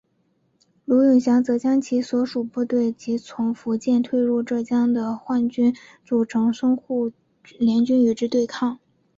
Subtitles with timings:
[0.83, 7.13] 卢永祥则将其所属部队及从福建退入浙江的皖军组成淞沪
[7.59, 8.79] 联军与之对抗。